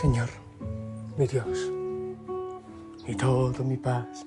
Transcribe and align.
Señor, 0.00 0.28
mi 1.16 1.26
Dios, 1.26 1.72
y 3.04 3.16
todo 3.16 3.64
mi 3.64 3.76
paz, 3.76 4.24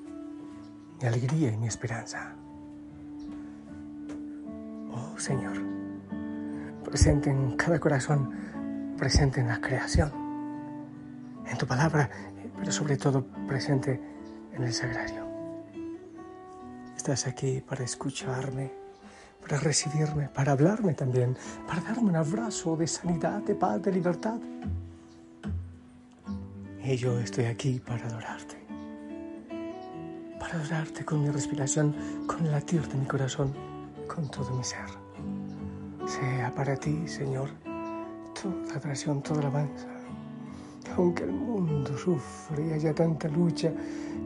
mi 1.00 1.08
alegría 1.08 1.54
y 1.54 1.56
mi 1.56 1.68
esperanza. 1.68 2.36
Oh 4.92 5.18
Señor, 5.18 5.56
presente 6.84 7.30
en 7.30 7.56
cada 7.56 7.80
corazón, 7.80 8.36
presente 8.98 9.40
en 9.40 9.48
la 9.48 9.62
creación, 9.62 10.12
en 11.50 11.58
tu 11.58 11.66
palabra, 11.66 12.10
pero 12.60 12.70
sobre 12.70 12.98
todo 12.98 13.24
presente 13.48 13.98
en 14.52 14.64
el 14.64 14.74
sagrario. 14.74 15.26
Estás 16.98 17.28
aquí 17.28 17.62
para 17.62 17.86
escucharme, 17.86 18.74
para 19.40 19.58
recibirme, 19.58 20.28
para 20.28 20.52
hablarme 20.52 20.96
también, 20.96 21.38
para 21.66 21.80
darme 21.80 22.10
un 22.10 22.18
abrazo 22.18 22.76
de 22.76 22.88
sanidad, 22.88 23.42
de 23.44 23.56
paz, 23.56 23.82
de 23.82 23.94
libertad. 23.94 24.38
Yo 26.98 27.18
estoy 27.20 27.46
aquí 27.46 27.80
para 27.80 28.06
adorarte. 28.06 28.58
Para 30.38 30.56
adorarte 30.56 31.06
con 31.06 31.22
mi 31.22 31.30
respiración, 31.30 31.96
con 32.28 32.46
el 32.46 32.52
latir 32.52 32.86
de 32.88 32.98
mi 32.98 33.06
corazón, 33.06 33.54
con 34.14 34.30
todo 34.30 34.52
mi 34.52 34.64
ser. 34.64 34.90
Sea 36.06 36.54
para 36.54 36.76
ti, 36.76 37.08
Señor, 37.08 37.50
toda 38.34 38.76
adoración, 38.76 39.22
toda 39.22 39.40
alabanza. 39.40 39.88
Aunque 40.98 41.24
el 41.24 41.32
mundo 41.32 41.98
sufre 41.98 42.68
y 42.68 42.74
haya 42.74 42.94
tanta 42.94 43.30
lucha, 43.30 43.72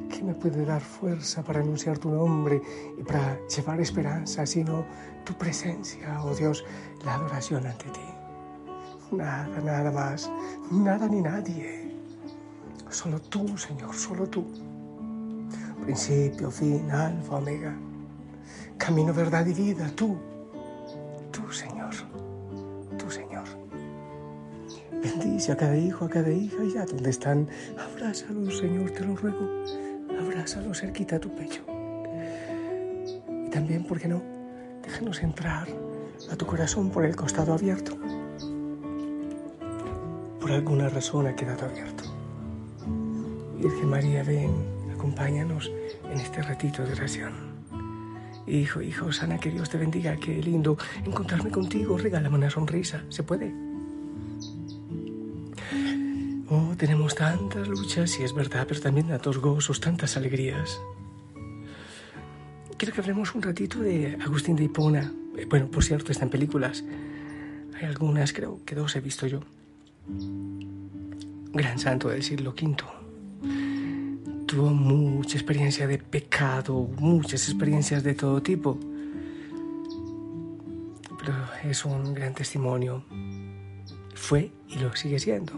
que 0.10 0.24
me 0.24 0.34
puede 0.34 0.66
dar 0.66 0.82
fuerza 0.82 1.44
para 1.44 1.60
anunciar 1.60 2.00
tu 2.00 2.10
nombre 2.10 2.60
y 2.98 3.04
para 3.04 3.40
llevar 3.48 3.80
esperanza, 3.80 4.44
sino 4.48 4.86
tu 5.24 5.34
presencia, 5.36 6.20
oh 6.24 6.34
Dios, 6.34 6.66
la 7.06 7.14
adoración 7.14 7.68
ante 7.68 7.86
ti. 7.92 8.00
Nada, 9.12 9.62
nada 9.62 9.92
más, 9.92 10.32
nada 10.72 11.08
ni 11.08 11.22
nadie. 11.22 11.85
Solo 12.96 13.20
tú, 13.20 13.58
Señor, 13.58 13.94
solo 13.94 14.26
tú. 14.26 14.46
Principio, 15.84 16.50
fin, 16.50 16.90
alfa, 16.90 17.36
omega. 17.36 17.76
Camino, 18.78 19.14
verdad 19.14 19.46
y 19.46 19.54
vida, 19.54 19.92
tú. 19.94 20.16
Tú, 21.30 21.52
Señor. 21.52 21.94
Tú, 22.98 23.12
Señor. 23.12 23.44
Bendice 24.94 25.52
a 25.52 25.58
cada 25.58 25.76
hijo, 25.76 26.06
a 26.06 26.10
cada 26.10 26.32
hija, 26.32 26.56
allá 26.62 26.86
donde 26.86 27.10
están. 27.10 27.50
Abrázalos, 27.78 28.60
Señor, 28.60 28.90
te 28.92 29.04
lo 29.04 29.18
ruego. 29.18 29.46
Abrázalos 30.18 30.80
cerquita 30.80 31.18
a 31.18 31.20
tu 31.20 31.36
pecho. 31.36 31.64
Y 33.28 33.50
también, 33.50 33.84
¿por 33.86 34.00
qué 34.00 34.08
no? 34.08 34.22
Déjanos 34.82 35.22
entrar 35.22 35.68
a 36.32 36.36
tu 36.38 36.46
corazón 36.46 36.90
por 36.92 37.04
el 37.04 37.18
costado 37.18 37.54
abierto. 37.54 37.98
Por 40.40 40.50
alguna 40.50 40.88
razón 40.88 41.28
ha 41.28 41.36
quedado 41.36 41.66
abierto. 41.66 42.15
Virgen 43.66 43.90
María, 43.90 44.22
ven, 44.22 44.52
acompáñanos 44.94 45.72
en 46.04 46.20
este 46.20 46.40
ratito 46.44 46.84
de 46.84 46.94
oración. 46.94 47.34
Hijo, 48.46 48.80
hijo, 48.80 49.12
sana, 49.12 49.40
que 49.40 49.50
Dios 49.50 49.72
te 49.72 49.80
bendiga, 49.80 50.16
qué 50.18 50.36
lindo 50.36 50.78
encontrarme 51.04 51.50
contigo, 51.50 51.98
regálame 51.98 52.36
una 52.36 52.52
sonrisa, 52.52 53.04
¿se 53.10 53.24
puede? 53.24 53.52
Oh, 56.48 56.76
tenemos 56.78 57.16
tantas 57.16 57.68
luchas, 57.68 58.12
sí 58.12 58.22
es 58.22 58.36
verdad, 58.36 58.68
pero 58.68 58.80
también 58.82 59.08
tantos 59.08 59.40
gozos, 59.40 59.80
tantas 59.82 60.16
alegrías. 60.16 60.80
Quiero 62.78 62.94
que 62.94 63.02
hablemos 63.02 63.34
un 63.34 63.42
ratito 63.42 63.80
de 63.80 64.16
Agustín 64.24 64.56
de 64.58 64.66
Hipona. 64.66 65.12
Eh, 65.38 65.48
bueno, 65.50 65.72
por 65.72 65.84
cierto, 65.84 66.12
están 66.12 66.30
películas. 66.30 66.84
Hay 67.80 67.86
algunas, 67.86 68.32
creo 68.32 68.60
que 68.64 68.76
dos 68.76 68.96
he 68.96 69.02
visto 69.02 69.26
yo. 69.26 69.40
Gran 71.52 71.80
santo 71.80 72.10
del 72.10 72.22
siglo 72.22 72.52
V 72.52 73.05
tuvo 74.46 74.70
mucha 74.70 75.38
experiencia 75.38 75.88
de 75.88 75.98
pecado, 75.98 76.90
muchas 76.98 77.48
experiencias 77.50 78.04
de 78.04 78.14
todo 78.14 78.42
tipo. 78.42 78.78
Pero 81.20 81.34
es 81.64 81.86
un 81.86 82.14
gran 82.14 82.34
testimonio. 82.34 83.04
Fue 84.14 84.52
y 84.68 84.80
lo 84.80 84.96
sigue 84.96 85.20
siendo. 85.20 85.54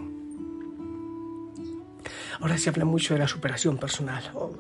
Ahora 2.40 2.58
se 2.58 2.70
habla 2.70 2.86
mucho 2.86 3.14
de 3.14 3.20
la 3.20 3.28
superación 3.28 3.78
personal. 3.78 4.24
Oh, 4.34 4.52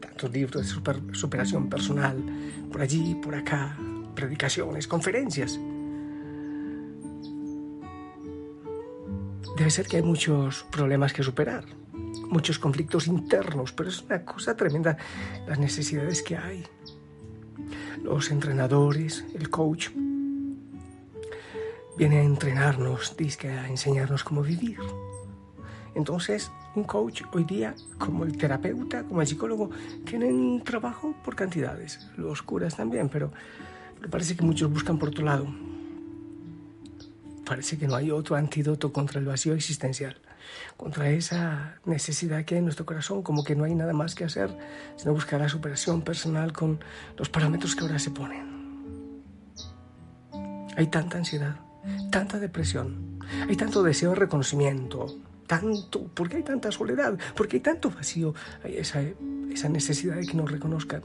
tantos 0.00 0.32
libros 0.32 0.62
de 0.62 0.68
super, 0.68 1.00
superación 1.12 1.68
personal, 1.68 2.16
por 2.70 2.80
allí, 2.80 3.16
por 3.16 3.34
acá, 3.34 3.76
predicaciones, 4.14 4.86
conferencias. 4.86 5.58
Debe 9.56 9.70
ser 9.70 9.86
que 9.86 9.96
hay 9.98 10.02
muchos 10.02 10.64
problemas 10.70 11.12
que 11.12 11.22
superar 11.22 11.64
muchos 12.30 12.58
conflictos 12.58 13.06
internos, 13.06 13.72
pero 13.72 13.88
es 13.88 14.02
una 14.02 14.24
cosa 14.24 14.56
tremenda 14.56 14.96
las 15.46 15.58
necesidades 15.58 16.22
que 16.22 16.36
hay. 16.36 16.64
Los 18.02 18.30
entrenadores, 18.30 19.24
el 19.34 19.50
coach, 19.50 19.88
viene 21.96 22.18
a 22.18 22.22
entrenarnos, 22.22 23.16
dice 23.16 23.50
a 23.50 23.68
enseñarnos 23.68 24.24
cómo 24.24 24.42
vivir. 24.42 24.78
Entonces, 25.94 26.50
un 26.74 26.84
coach 26.84 27.22
hoy 27.32 27.44
día, 27.44 27.74
como 27.98 28.24
el 28.24 28.36
terapeuta, 28.36 29.04
como 29.04 29.20
el 29.20 29.26
psicólogo, 29.26 29.70
tienen 30.04 30.62
trabajo 30.64 31.14
por 31.24 31.36
cantidades. 31.36 32.08
Los 32.16 32.42
curas 32.42 32.76
también, 32.76 33.08
pero, 33.08 33.32
pero 33.96 34.10
parece 34.10 34.36
que 34.36 34.44
muchos 34.44 34.70
buscan 34.72 34.98
por 34.98 35.10
otro 35.10 35.24
lado. 35.24 35.46
Parece 37.46 37.78
que 37.78 37.86
no 37.86 37.94
hay 37.94 38.10
otro 38.10 38.34
antídoto 38.34 38.92
contra 38.92 39.20
el 39.20 39.26
vacío 39.26 39.54
existencial 39.54 40.20
contra 40.76 41.10
esa 41.10 41.76
necesidad 41.84 42.44
que 42.44 42.54
hay 42.54 42.58
en 42.58 42.64
nuestro 42.64 42.86
corazón, 42.86 43.22
como 43.22 43.44
que 43.44 43.56
no 43.56 43.64
hay 43.64 43.74
nada 43.74 43.92
más 43.92 44.14
que 44.14 44.24
hacer, 44.24 44.56
sino 44.96 45.12
buscar 45.12 45.40
la 45.40 45.48
superación 45.48 46.02
personal 46.02 46.52
con 46.52 46.80
los 47.16 47.28
parámetros 47.28 47.74
que 47.74 47.82
ahora 47.82 47.98
se 47.98 48.10
ponen. 48.10 49.22
Hay 50.76 50.88
tanta 50.88 51.18
ansiedad, 51.18 51.56
tanta 52.10 52.38
depresión, 52.38 53.18
hay 53.48 53.56
tanto 53.56 53.82
deseo 53.82 54.10
de 54.10 54.16
reconocimiento, 54.16 55.06
tanto, 55.46 56.04
¿por 56.08 56.28
qué 56.28 56.38
hay 56.38 56.42
tanta 56.42 56.72
soledad? 56.72 57.18
¿Por 57.36 57.48
qué 57.48 57.56
hay 57.56 57.62
tanto 57.62 57.90
vacío? 57.90 58.34
Hay 58.64 58.76
esa, 58.76 59.02
esa 59.50 59.68
necesidad 59.68 60.16
de 60.16 60.26
que 60.26 60.34
nos 60.34 60.50
reconozcan. 60.50 61.02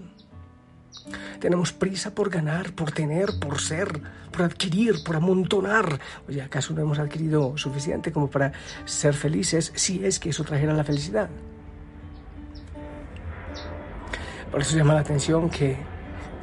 Tenemos 1.40 1.72
prisa 1.72 2.14
por 2.14 2.30
ganar, 2.30 2.74
por 2.74 2.92
tener, 2.92 3.40
por 3.40 3.60
ser, 3.62 4.02
por 4.32 4.44
adquirir, 4.44 5.04
por 5.04 5.16
amontonar. 5.16 6.00
Oye, 6.28 6.42
¿acaso 6.42 6.74
no 6.74 6.82
hemos 6.82 7.00
adquirido 7.00 7.58
suficiente 7.58 8.12
como 8.12 8.30
para 8.30 8.52
ser 8.86 9.14
felices 9.14 9.72
si 9.76 10.06
es 10.06 10.20
que 10.20 10.30
eso 10.30 10.44
trajera 10.44 10.74
la 10.74 10.84
felicidad? 10.84 11.30
Por 14.52 14.62
eso 14.62 14.76
llama 14.76 14.96
la 14.96 15.02
atención 15.02 15.50
que 15.50 15.78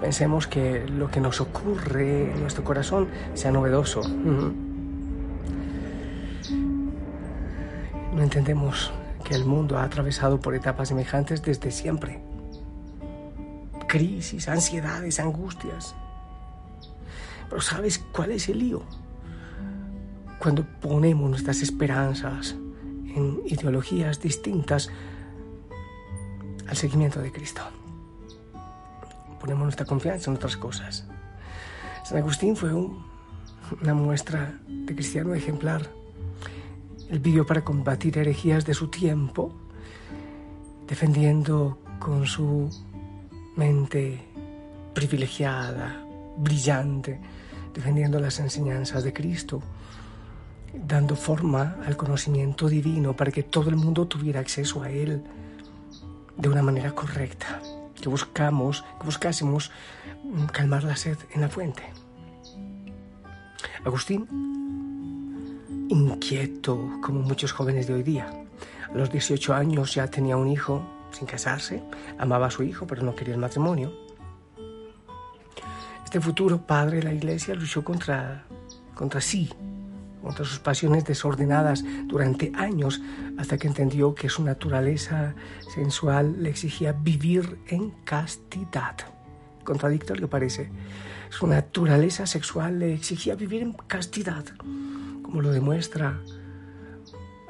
pensemos 0.00 0.46
que 0.46 0.86
lo 0.86 1.10
que 1.10 1.20
nos 1.20 1.40
ocurre 1.40 2.32
en 2.32 2.40
nuestro 2.40 2.64
corazón 2.64 3.08
sea 3.34 3.50
novedoso. 3.50 4.02
No 8.14 8.22
entendemos 8.22 8.92
que 9.24 9.34
el 9.34 9.44
mundo 9.44 9.76
ha 9.78 9.82
atravesado 9.82 10.40
por 10.40 10.54
etapas 10.54 10.88
semejantes 10.88 11.42
desde 11.42 11.70
siempre 11.70 12.22
crisis, 13.86 14.48
ansiedades, 14.48 15.20
angustias. 15.20 15.94
Pero 17.48 17.60
¿sabes 17.60 17.98
cuál 18.12 18.32
es 18.32 18.48
el 18.48 18.58
lío? 18.58 18.82
Cuando 20.38 20.64
ponemos 20.80 21.30
nuestras 21.30 21.62
esperanzas 21.62 22.56
en 23.14 23.40
ideologías 23.46 24.20
distintas 24.20 24.90
al 26.68 26.76
seguimiento 26.76 27.20
de 27.20 27.32
Cristo. 27.32 27.62
Ponemos 29.40 29.64
nuestra 29.64 29.86
confianza 29.86 30.30
en 30.30 30.36
otras 30.36 30.56
cosas. 30.56 31.06
San 32.04 32.18
Agustín 32.18 32.56
fue 32.56 32.72
una 32.72 33.94
muestra 33.94 34.58
de 34.68 34.94
cristiano 34.94 35.34
ejemplar. 35.34 35.88
Él 37.08 37.20
vivió 37.20 37.46
para 37.46 37.64
combatir 37.64 38.18
herejías 38.18 38.64
de 38.64 38.74
su 38.74 38.88
tiempo, 38.88 39.52
defendiendo 40.86 41.78
con 41.98 42.26
su 42.26 42.70
mente 43.56 44.20
privilegiada, 44.94 46.02
brillante, 46.36 47.18
defendiendo 47.74 48.20
las 48.20 48.38
enseñanzas 48.40 49.04
de 49.04 49.12
Cristo, 49.12 49.62
dando 50.72 51.16
forma 51.16 51.76
al 51.86 51.96
conocimiento 51.96 52.68
divino 52.68 53.14
para 53.14 53.30
que 53.30 53.42
todo 53.42 53.70
el 53.70 53.76
mundo 53.76 54.06
tuviera 54.06 54.40
acceso 54.40 54.82
a 54.82 54.90
Él 54.90 55.22
de 56.36 56.48
una 56.48 56.62
manera 56.62 56.92
correcta, 56.92 57.60
que 58.00 58.08
buscamos, 58.08 58.84
que 59.00 59.06
buscásemos 59.06 59.70
calmar 60.52 60.84
la 60.84 60.96
sed 60.96 61.18
en 61.34 61.40
la 61.40 61.48
fuente. 61.48 61.82
Agustín, 63.84 64.26
inquieto 65.88 66.98
como 67.02 67.20
muchos 67.20 67.52
jóvenes 67.52 67.86
de 67.86 67.94
hoy 67.94 68.02
día, 68.02 68.26
a 68.92 68.96
los 68.96 69.10
18 69.10 69.54
años 69.54 69.94
ya 69.94 70.06
tenía 70.08 70.36
un 70.36 70.48
hijo 70.48 70.95
sin 71.16 71.26
casarse, 71.26 71.82
amaba 72.18 72.46
a 72.46 72.50
su 72.50 72.62
hijo, 72.62 72.86
pero 72.86 73.02
no 73.02 73.14
quería 73.14 73.34
el 73.34 73.40
matrimonio. 73.40 73.92
Este 76.04 76.20
futuro 76.20 76.66
padre 76.66 76.98
de 76.98 77.02
la 77.04 77.12
iglesia 77.12 77.54
luchó 77.54 77.82
contra, 77.82 78.44
contra 78.94 79.20
sí, 79.20 79.50
contra 80.22 80.44
sus 80.44 80.58
pasiones 80.58 81.04
desordenadas 81.04 81.84
durante 82.04 82.52
años 82.54 83.00
hasta 83.38 83.56
que 83.56 83.66
entendió 83.66 84.14
que 84.14 84.28
su 84.28 84.44
naturaleza 84.44 85.34
sensual 85.74 86.42
le 86.42 86.50
exigía 86.50 86.92
vivir 86.92 87.58
en 87.68 87.90
castidad. 88.04 88.96
Contradictorio 89.64 90.28
parece. 90.28 90.70
Su 91.30 91.46
naturaleza 91.46 92.26
sexual 92.26 92.78
le 92.78 92.94
exigía 92.94 93.34
vivir 93.34 93.62
en 93.62 93.72
castidad, 93.72 94.44
como 95.22 95.40
lo 95.40 95.50
demuestra 95.50 96.20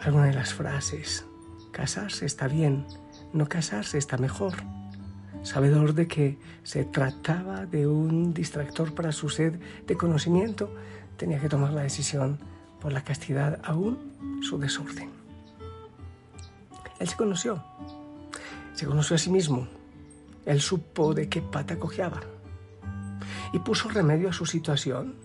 alguna 0.00 0.26
de 0.26 0.34
las 0.34 0.54
frases. 0.54 1.26
Casarse 1.72 2.24
está 2.24 2.48
bien, 2.48 2.86
no 3.36 3.48
casarse 3.48 3.98
está 3.98 4.16
mejor. 4.16 4.54
Sabedor 5.42 5.94
de 5.94 6.08
que 6.08 6.38
se 6.64 6.84
trataba 6.84 7.66
de 7.66 7.86
un 7.86 8.34
distractor 8.34 8.94
para 8.94 9.12
su 9.12 9.28
sed 9.28 9.60
de 9.86 9.96
conocimiento, 9.96 10.74
tenía 11.16 11.40
que 11.40 11.48
tomar 11.48 11.72
la 11.72 11.82
decisión 11.82 12.38
por 12.80 12.92
la 12.92 13.04
castidad 13.04 13.60
aún 13.62 14.42
su 14.42 14.58
desorden. 14.58 15.10
Él 16.98 17.08
se 17.08 17.16
conoció, 17.16 17.62
se 18.74 18.86
conoció 18.86 19.16
a 19.16 19.18
sí 19.18 19.30
mismo, 19.30 19.68
él 20.46 20.60
supo 20.60 21.14
de 21.14 21.28
qué 21.28 21.42
pata 21.42 21.78
cojeaba 21.78 22.20
y 23.52 23.58
puso 23.58 23.88
remedio 23.88 24.30
a 24.30 24.32
su 24.32 24.46
situación. 24.46 25.16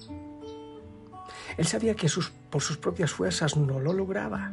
Él 1.57 1.65
sabía 1.65 1.95
que 1.95 2.09
por 2.49 2.61
sus 2.61 2.77
propias 2.77 3.11
fuerzas 3.11 3.55
no 3.55 3.79
lo 3.79 3.93
lograba, 3.93 4.51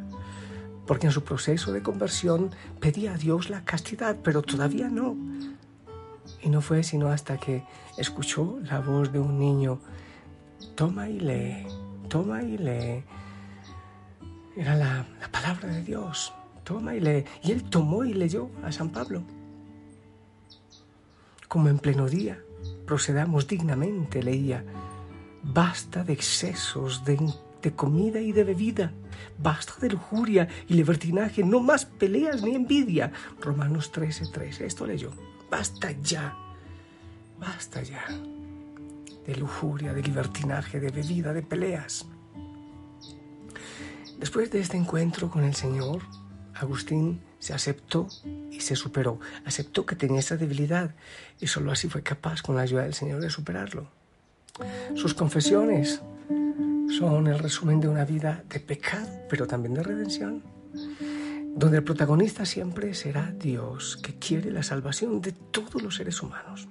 porque 0.89 1.05
en 1.05 1.13
su 1.13 1.23
proceso 1.23 1.71
de 1.71 1.83
conversión 1.83 2.49
pedía 2.79 3.13
a 3.13 3.17
Dios 3.17 3.51
la 3.51 3.63
castidad, 3.63 4.17
pero 4.23 4.41
todavía 4.41 4.89
no. 4.89 5.15
Y 6.41 6.49
no 6.49 6.61
fue 6.61 6.81
sino 6.81 7.09
hasta 7.09 7.37
que 7.37 7.63
escuchó 7.95 8.57
la 8.63 8.79
voz 8.79 9.11
de 9.11 9.19
un 9.19 9.37
niño, 9.37 9.79
toma 10.73 11.07
y 11.07 11.19
lee, 11.19 11.67
toma 12.07 12.41
y 12.41 12.57
lee. 12.57 13.03
Era 14.57 14.73
la, 14.73 15.05
la 15.21 15.27
palabra 15.31 15.67
de 15.69 15.83
Dios, 15.83 16.33
toma 16.63 16.95
y 16.95 17.01
lee. 17.01 17.23
Y 17.43 17.51
él 17.51 17.61
tomó 17.69 18.03
y 18.03 18.15
leyó 18.15 18.49
a 18.63 18.71
San 18.71 18.89
Pablo. 18.89 19.21
Como 21.47 21.69
en 21.69 21.77
pleno 21.77 22.09
día, 22.09 22.39
procedamos 22.87 23.47
dignamente, 23.47 24.23
leía. 24.23 24.65
Basta 25.43 26.03
de 26.03 26.13
excesos, 26.13 27.05
de, 27.05 27.31
de 27.61 27.71
comida 27.73 28.19
y 28.19 28.31
de 28.31 28.43
bebida. 28.43 28.91
Basta 29.37 29.73
de 29.81 29.89
lujuria 29.89 30.47
y 30.67 30.73
libertinaje. 30.73 31.43
No 31.43 31.59
más 31.59 31.85
peleas 31.85 32.41
ni 32.41 32.55
envidia. 32.55 33.11
Romanos 33.41 33.91
13, 33.91 34.27
13. 34.27 34.65
Esto 34.65 34.85
leyó. 34.85 35.11
Basta 35.49 35.91
ya. 35.91 36.35
Basta 37.39 37.81
ya. 37.81 38.05
De 39.25 39.35
lujuria, 39.35 39.93
de 39.93 40.01
libertinaje, 40.01 40.79
de 40.79 40.89
bebida, 40.89 41.33
de 41.33 41.41
peleas. 41.41 42.05
Después 44.17 44.51
de 44.51 44.59
este 44.59 44.75
encuentro 44.75 45.29
con 45.29 45.43
el 45.43 45.55
Señor, 45.55 46.01
Agustín 46.53 47.21
se 47.39 47.53
aceptó 47.53 48.07
y 48.51 48.59
se 48.59 48.75
superó. 48.75 49.19
Aceptó 49.45 49.85
que 49.85 49.95
tenía 49.95 50.19
esa 50.19 50.35
debilidad 50.35 50.93
y 51.39 51.47
solo 51.47 51.71
así 51.71 51.87
fue 51.87 52.03
capaz, 52.03 52.41
con 52.41 52.55
la 52.57 52.63
ayuda 52.63 52.83
del 52.83 52.93
Señor, 52.93 53.21
de 53.21 53.29
superarlo. 53.29 53.87
Sus 54.95 55.13
confesiones 55.13 56.01
son 56.99 57.27
el 57.27 57.39
resumen 57.39 57.79
de 57.79 57.87
una 57.87 58.03
vida 58.03 58.43
de 58.49 58.59
pecado, 58.59 59.07
pero 59.29 59.47
también 59.47 59.73
de 59.73 59.81
redención, 59.81 60.43
donde 61.55 61.77
el 61.77 61.83
protagonista 61.85 62.45
siempre 62.45 62.93
será 62.93 63.31
Dios, 63.31 63.95
que 63.95 64.15
quiere 64.15 64.51
la 64.51 64.63
salvación 64.63 65.21
de 65.21 65.31
todos 65.31 65.81
los 65.81 65.95
seres 65.95 66.21
humanos. 66.21 66.67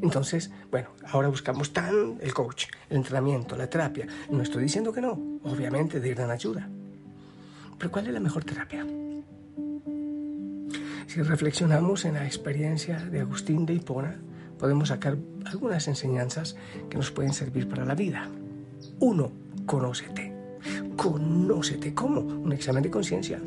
Entonces, 0.00 0.50
bueno, 0.70 0.88
ahora 1.06 1.28
buscamos 1.28 1.74
tan 1.74 2.16
el 2.18 2.32
coach, 2.32 2.68
el 2.88 2.96
entrenamiento, 2.96 3.56
la 3.56 3.68
terapia. 3.68 4.06
No 4.30 4.42
estoy 4.42 4.62
diciendo 4.62 4.90
que 4.90 5.02
no, 5.02 5.12
obviamente 5.42 6.00
de 6.00 6.14
gran 6.14 6.30
ayuda. 6.30 6.66
Pero 7.78 7.90
¿cuál 7.90 8.06
es 8.06 8.14
la 8.14 8.20
mejor 8.20 8.42
terapia? 8.44 8.86
Si 11.08 11.20
reflexionamos 11.20 12.06
en 12.06 12.14
la 12.14 12.24
experiencia 12.24 13.00
de 13.00 13.20
Agustín 13.20 13.66
de 13.66 13.74
Hipona, 13.74 14.16
podemos 14.64 14.88
sacar 14.88 15.18
algunas 15.44 15.86
enseñanzas 15.88 16.56
que 16.88 16.96
nos 16.96 17.10
pueden 17.10 17.34
servir 17.34 17.68
para 17.68 17.84
la 17.84 17.94
vida. 17.94 18.30
Uno, 18.98 19.30
conócete. 19.66 20.32
Conócete. 20.96 21.92
¿Cómo? 21.92 22.22
Un 22.22 22.50
examen 22.50 22.82
de 22.82 22.90
conciencia. 22.90 23.42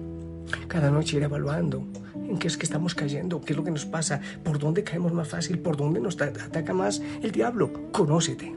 Cada 0.68 0.92
noche 0.92 1.18
ir 1.18 1.24
evaluando 1.24 1.88
en 2.14 2.38
qué 2.38 2.48
es 2.48 2.56
que 2.56 2.68
estamos 2.68 2.94
cayendo, 2.94 3.42
qué 3.42 3.54
es 3.54 3.58
lo 3.58 3.64
que 3.64 3.72
nos 3.72 3.88
pasa, 3.88 4.22
por 4.44 4.60
dónde 4.60 4.84
caemos 4.84 5.12
más 5.12 5.28
fácil, 5.28 5.58
por 5.58 5.75
dónde 5.75 6.00
nos 6.00 6.22
ataca 6.22 6.72
más 6.72 7.02
el 7.24 7.31
diablo. 7.31 7.74
Conócete. 7.92 8.54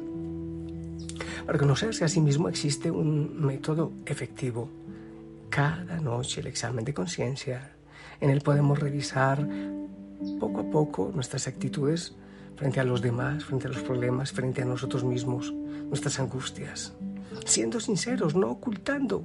Para 1.47 1.59
conocerse 1.59 2.05
a 2.05 2.09
sí 2.09 2.21
mismo 2.21 2.51
existe 2.51 2.91
un 2.91 3.41
método 3.41 3.93
efectivo 4.05 4.69
cada 5.49 5.99
noche 5.99 6.43
el 6.43 6.49
examen 6.49 6.85
de 6.85 6.93
conciencia. 6.93 7.73
En 8.21 8.29
él 8.29 8.43
podemos 8.43 8.79
revisar 8.79 9.49
poco 10.39 10.61
a 10.61 10.71
poco 10.71 11.11
nuestras 11.15 11.49
actitudes 11.49 12.17
frente 12.61 12.79
a 12.79 12.85
los 12.85 13.01
demás, 13.01 13.43
frente 13.43 13.69
a 13.69 13.71
los 13.71 13.81
problemas, 13.81 14.33
frente 14.33 14.61
a 14.61 14.67
nosotros 14.67 15.03
mismos, 15.03 15.51
nuestras 15.51 16.21
angustias, 16.21 16.93
siendo 17.47 17.81
sinceros, 17.81 18.35
no 18.35 18.51
ocultando. 18.51 19.25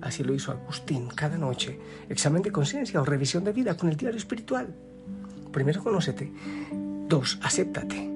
Así 0.00 0.24
lo 0.24 0.34
hizo 0.34 0.50
Agustín 0.50 1.06
cada 1.14 1.38
noche, 1.38 1.78
examen 2.08 2.42
de 2.42 2.50
conciencia 2.50 3.00
o 3.00 3.04
revisión 3.04 3.44
de 3.44 3.52
vida 3.52 3.76
con 3.76 3.88
el 3.88 3.96
diario 3.96 4.18
espiritual. 4.18 4.74
Primero, 5.52 5.80
conócete. 5.80 6.32
Dos, 7.06 7.38
acéptate. 7.40 8.10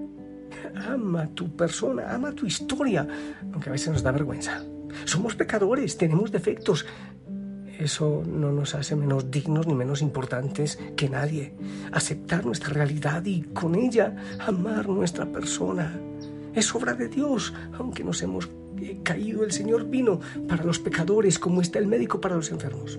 Ama 0.89 1.29
tu 1.29 1.55
persona, 1.55 2.13
ama 2.13 2.33
tu 2.33 2.45
historia, 2.45 3.07
aunque 3.53 3.69
a 3.69 3.73
veces 3.73 3.93
nos 3.93 4.03
da 4.03 4.11
vergüenza. 4.11 4.65
Somos 5.05 5.37
pecadores, 5.37 5.97
tenemos 5.97 6.33
defectos, 6.33 6.87
eso 7.79 8.23
no 8.26 8.53
nos 8.53 8.75
hace 8.75 8.94
menos 8.97 9.31
dignos 9.31 9.67
ni 9.67 9.75
menos 9.75 10.03
importantes 10.03 10.79
que 10.97 11.09
nadie. 11.09 11.53
Aceptar 11.93 12.44
nuestra 12.44 12.71
realidad 12.71 13.25
y 13.25 13.43
con 13.43 13.75
ella 13.75 14.15
amar 14.38 14.88
nuestra 14.88 15.26
persona. 15.26 15.99
Es 16.55 16.75
obra 16.75 16.94
de 16.94 17.09
Dios, 17.09 17.53
aunque 17.76 18.05
nos 18.05 18.23
hemos 18.23 18.49
eh, 18.81 19.00
caído, 19.02 19.45
el 19.45 19.52
Señor 19.52 19.88
vino 19.88 20.21
para 20.49 20.64
los 20.64 20.78
pecadores 20.78 21.38
como 21.38 21.61
está 21.61 21.78
el 21.78 21.87
médico 21.87 22.21
para 22.21 22.37
los 22.37 22.50
enfermos. 22.50 22.99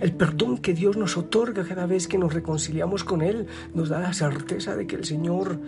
El 0.00 0.12
perdón 0.12 0.58
que 0.58 0.74
Dios 0.74 0.96
nos 0.96 1.16
otorga 1.16 1.64
cada 1.64 1.86
vez 1.86 2.08
que 2.08 2.18
nos 2.18 2.34
reconciliamos 2.34 3.04
con 3.04 3.22
Él 3.22 3.46
nos 3.72 3.88
da 3.88 4.00
la 4.00 4.12
certeza 4.12 4.74
de 4.74 4.88
que 4.88 4.96
el 4.96 5.04
Señor, 5.04 5.60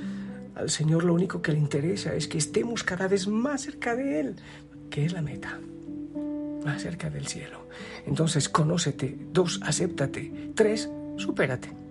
al 0.56 0.70
Señor 0.70 1.04
lo 1.04 1.14
único 1.14 1.40
que 1.40 1.52
le 1.52 1.58
interesa 1.58 2.14
es 2.14 2.26
que 2.26 2.38
estemos 2.38 2.82
cada 2.82 3.06
vez 3.06 3.28
más 3.28 3.62
cerca 3.62 3.94
de 3.94 4.20
Él, 4.20 4.36
que 4.90 5.04
es 5.04 5.12
la 5.12 5.22
meta 5.22 5.60
más 6.64 6.82
cerca 6.82 7.10
del 7.10 7.26
cielo. 7.26 7.66
Entonces, 8.06 8.48
conócete. 8.48 9.16
Dos, 9.32 9.60
acéptate. 9.62 10.52
Tres, 10.54 10.90
supérate. 11.16 11.82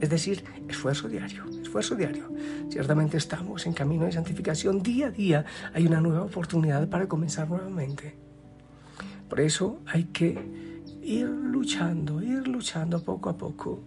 Es 0.00 0.10
decir, 0.10 0.44
esfuerzo 0.68 1.08
diario, 1.08 1.44
esfuerzo 1.60 1.94
diario. 1.94 2.28
Ciertamente 2.70 3.16
estamos 3.16 3.66
en 3.66 3.72
camino 3.72 4.04
de 4.04 4.12
santificación. 4.12 4.82
Día 4.82 5.06
a 5.06 5.10
día 5.10 5.44
hay 5.72 5.86
una 5.86 6.00
nueva 6.00 6.22
oportunidad 6.22 6.88
para 6.88 7.06
comenzar 7.06 7.48
nuevamente. 7.48 8.14
Por 9.28 9.40
eso 9.40 9.80
hay 9.86 10.04
que 10.04 10.38
ir 11.02 11.26
luchando, 11.26 12.22
ir 12.22 12.46
luchando 12.48 13.02
poco 13.02 13.30
a 13.30 13.36
poco. 13.36 13.82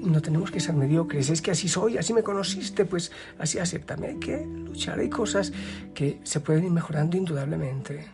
No 0.00 0.20
tenemos 0.20 0.50
que 0.50 0.60
ser 0.60 0.74
mediocres, 0.74 1.30
es 1.30 1.40
que 1.40 1.50
así 1.50 1.68
soy, 1.68 1.96
así 1.96 2.12
me 2.12 2.22
conociste, 2.22 2.84
pues 2.84 3.10
así 3.38 3.58
acéptame. 3.58 4.08
Hay 4.08 4.16
que 4.16 4.46
luchar, 4.46 4.98
hay 4.98 5.08
cosas 5.08 5.52
que 5.94 6.20
se 6.24 6.40
pueden 6.40 6.64
ir 6.64 6.70
mejorando 6.70 7.16
indudablemente 7.16 8.06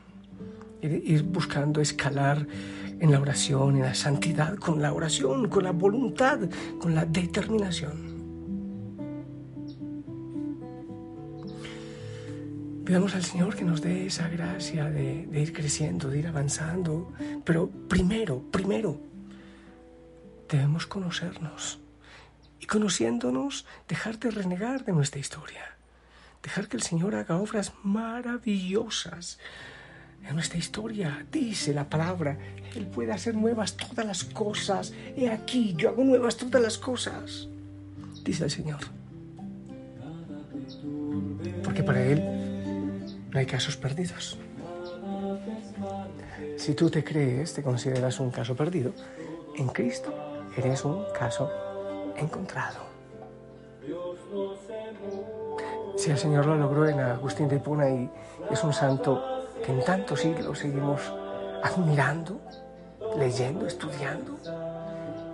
ir 0.82 1.22
buscando 1.22 1.80
escalar 1.80 2.46
en 3.00 3.10
la 3.10 3.20
oración, 3.20 3.76
en 3.76 3.82
la 3.82 3.94
santidad, 3.94 4.56
con 4.56 4.80
la 4.80 4.92
oración, 4.92 5.49
con 5.49 5.64
la 5.64 5.72
voluntad, 5.72 6.38
con 6.78 6.94
la 6.94 7.04
determinación. 7.04 8.10
Pidamos 12.84 13.14
al 13.14 13.25
Señor 13.25 13.54
que 13.54 13.64
nos 13.64 13.80
dé 13.82 14.06
esa 14.06 14.28
gracia 14.28 14.90
de, 14.90 15.26
de, 15.26 15.40
ir 15.40 15.52
creciendo, 15.52 16.08
de 16.08 16.18
ir 16.18 16.26
avanzando, 16.26 17.12
pero 17.44 17.70
primero, 17.70 18.42
primero, 18.50 19.00
debemos 20.49 20.87
conocernos 20.87 21.78
y 22.58 22.66
conociéndonos 22.66 23.64
dejar 23.88 24.18
de 24.18 24.30
renegar 24.30 24.84
de 24.84 24.92
nuestra 24.92 25.20
historia, 25.20 25.76
dejar 26.42 26.68
que 26.68 26.76
el 26.76 26.82
Señor 26.82 27.14
haga 27.14 27.37
obras 27.37 27.72
maravillosas 27.82 29.38
en 30.29 30.35
nuestra 30.35 30.59
historia 30.59 31.27
dice 31.31 31.75
la 31.75 31.89
palabra, 31.89 32.39
Él 32.75 32.87
puede 32.87 33.12
hacer 33.12 33.35
nuevas 33.35 33.77
todas 33.77 34.07
las 34.07 34.25
cosas. 34.25 34.93
He 35.17 35.29
aquí, 35.29 35.75
yo 35.77 35.89
hago 35.89 36.05
nuevas 36.05 36.37
todas 36.37 36.62
las 36.62 36.79
cosas, 36.79 37.49
dice 38.25 38.45
el 38.45 38.50
Señor. 38.50 38.81
Porque 41.65 41.83
para 41.83 42.03
Él 42.03 42.23
no 43.31 43.39
hay 43.39 43.47
casos 43.47 43.77
perdidos. 43.77 44.39
Si 46.57 46.75
tú 46.75 46.91
te 46.91 47.03
crees, 47.03 47.55
te 47.55 47.62
consideras 47.62 48.21
un 48.21 48.31
caso 48.31 48.55
perdido, 48.55 48.93
en 49.57 49.69
Cristo 49.69 50.15
eres 50.57 50.85
un 50.85 51.05
caso 51.19 51.50
encontrado. 52.17 52.91
Si 55.97 56.11
el 56.11 56.19
Señor 56.19 56.47
lo 56.47 56.57
logró 56.57 56.87
en 56.89 57.00
Agustín 57.00 57.49
de 57.49 57.57
Hipona 57.57 57.91
y 57.91 58.11
es 58.50 58.62
un 58.62 58.73
santo 58.73 59.39
en 59.71 59.85
tantos 59.85 60.21
siglos 60.21 60.59
seguimos 60.59 61.00
admirando, 61.62 62.41
leyendo, 63.17 63.67
estudiando 63.67 64.37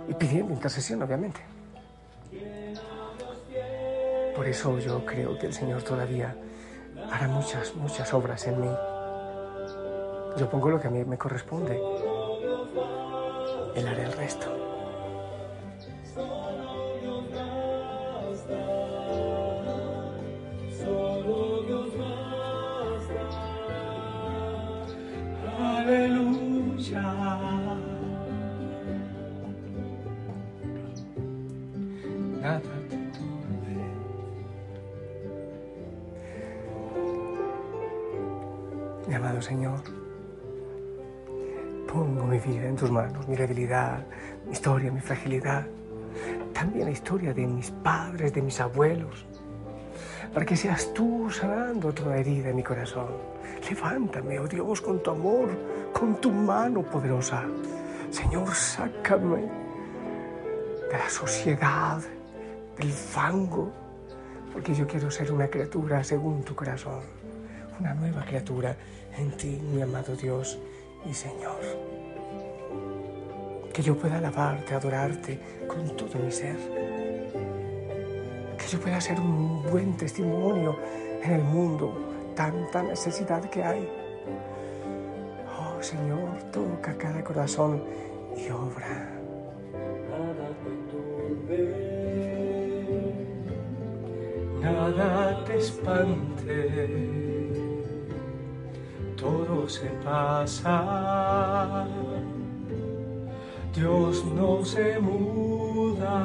y 0.07 0.13
pidiendo 0.13 0.53
intercesión, 0.53 1.01
obviamente. 1.01 1.39
Por 4.35 4.47
eso 4.47 4.77
yo 4.77 5.03
creo 5.05 5.37
que 5.39 5.47
el 5.47 5.53
Señor 5.53 5.81
todavía 5.81 6.35
hará 7.11 7.27
muchas, 7.27 7.73
muchas 7.75 8.13
obras 8.13 8.45
en 8.47 8.61
mí. 8.61 8.69
Yo 10.37 10.47
pongo 10.49 10.69
lo 10.69 10.79
que 10.79 10.87
a 10.87 10.91
mí 10.91 11.03
me 11.03 11.17
corresponde. 11.17 11.81
Él 13.75 13.87
hará 13.87 14.03
el 14.03 14.13
resto. 14.13 14.66
Señor, 39.47 39.79
pongo 41.87 42.25
mi 42.25 42.37
vida 42.37 42.67
en 42.67 42.75
tus 42.75 42.91
manos, 42.91 43.25
mi 43.29 43.35
debilidad, 43.37 44.05
mi 44.45 44.51
historia, 44.51 44.91
mi 44.91 44.99
fragilidad, 44.99 45.65
también 46.53 46.83
la 46.83 46.91
historia 46.91 47.33
de 47.33 47.47
mis 47.47 47.71
padres, 47.71 48.33
de 48.33 48.41
mis 48.41 48.59
abuelos, 48.59 49.25
para 50.33 50.45
que 50.45 50.57
seas 50.57 50.93
tú 50.93 51.29
sanando 51.29 51.93
toda 51.93 52.17
herida 52.17 52.49
en 52.49 52.57
mi 52.57 52.63
corazón. 52.63 53.07
Levántame, 53.69 54.37
oh 54.37 54.49
Dios, 54.49 54.81
con 54.81 55.01
tu 55.01 55.11
amor, 55.11 55.47
con 55.93 56.19
tu 56.19 56.29
mano 56.29 56.81
poderosa. 56.81 57.45
Señor, 58.09 58.53
sácame 58.53 59.43
de 60.91 60.97
la 60.97 61.09
sociedad, 61.09 62.01
del 62.77 62.91
fango, 62.91 63.71
porque 64.51 64.75
yo 64.75 64.85
quiero 64.85 65.09
ser 65.09 65.31
una 65.31 65.47
criatura 65.47 66.03
según 66.03 66.43
tu 66.43 66.53
corazón 66.53 66.99
una 67.79 67.93
nueva 67.93 68.23
criatura 68.23 68.75
en 69.17 69.31
ti, 69.31 69.59
mi 69.73 69.81
amado 69.81 70.15
Dios 70.15 70.57
y 71.09 71.13
Señor. 71.13 71.59
Que 73.73 73.81
yo 73.81 73.95
pueda 73.95 74.17
alabarte, 74.17 74.73
adorarte 74.73 75.39
con 75.67 75.95
todo 75.95 76.19
mi 76.23 76.31
ser. 76.31 76.57
Que 78.57 78.67
yo 78.69 78.79
pueda 78.79 78.99
ser 78.99 79.19
un 79.19 79.63
buen 79.69 79.95
testimonio 79.97 80.77
en 81.23 81.31
el 81.31 81.43
mundo, 81.43 81.93
tanta 82.35 82.83
necesidad 82.83 83.49
que 83.49 83.63
hay. 83.63 83.87
Oh 85.59 85.81
Señor, 85.81 86.41
toca 86.51 86.97
cada 86.97 87.23
corazón 87.23 87.83
y 88.35 88.49
obra. 88.49 89.13
Nada 94.61 95.43
te 95.45 95.57
espante 95.57 96.87
todo 96.87 97.26
se 99.69 99.89
pasa. 100.03 101.85
Dios 103.75 104.25
no 104.25 104.65
se 104.65 104.99
muda, 104.99 106.23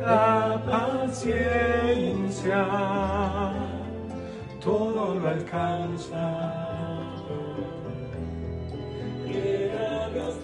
la 0.00 0.62
paciencia 0.64 2.66
todo 4.66 5.14
lo 5.14 5.28
alcanza. 5.28 6.52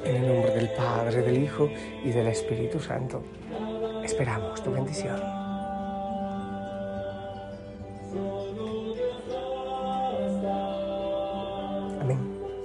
En 0.04 0.16
el 0.16 0.26
nombre 0.26 0.54
del 0.54 0.70
Padre, 0.76 1.22
del 1.22 1.42
Hijo 1.42 1.68
y 2.04 2.10
del 2.10 2.28
Espíritu 2.28 2.78
Santo, 2.78 3.22
esperamos 4.04 4.62
tu 4.62 4.70
bendición. 4.70 5.41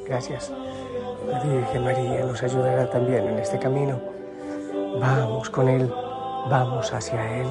Gracias. 0.07 0.51
La 1.27 1.43
Virgen 1.43 1.83
María 1.83 2.23
nos 2.23 2.41
ayudará 2.41 2.89
también 2.89 3.27
en 3.27 3.39
este 3.39 3.59
camino. 3.59 3.99
Vamos 4.99 5.49
con 5.49 5.67
Él, 5.67 5.91
vamos 6.49 6.93
hacia 6.93 7.41
Él. 7.41 7.47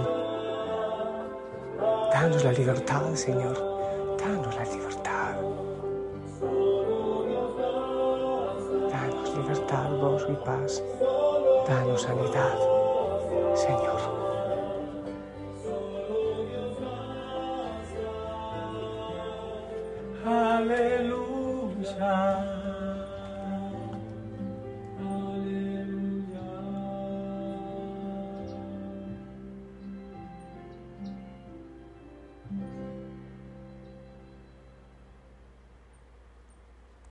Danos 2.12 2.42
la 2.44 2.52
libertad, 2.52 3.02
Señor. 3.12 3.56
Danos 4.18 4.56
la 4.56 4.64
libertad. 4.64 5.36
Danos 8.90 9.36
libertad, 9.36 9.90
gozo 10.00 10.32
y 10.32 10.36
paz. 10.36 10.82
Danos 11.68 12.02
sanidad, 12.02 12.58
Señor. 13.54 14.00
Aleluya. 20.24 21.16